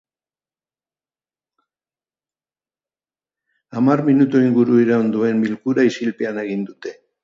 [3.77, 7.01] Hamar minutu inguru iraun duen bilkura isilpean egin dute.